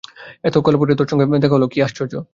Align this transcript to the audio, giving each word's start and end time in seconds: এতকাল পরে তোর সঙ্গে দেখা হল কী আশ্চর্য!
এতকাল 0.43 0.73
পরে 0.77 0.97
তোর 0.99 1.07
সঙ্গে 1.11 1.25
দেখা 1.35 1.55
হল 1.55 1.65
কী 1.73 1.77
আশ্চর্য! 1.81 2.13